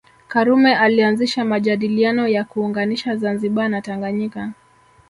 [0.27, 4.51] Karume alianzisha majadiliano ya kuunganisha Zanzibar na Tanganyika